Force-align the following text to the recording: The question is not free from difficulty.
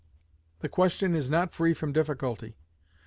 The 0.61 0.67
question 0.67 1.13
is 1.15 1.29
not 1.29 1.53
free 1.53 1.75
from 1.75 1.93
difficulty. 1.93 2.55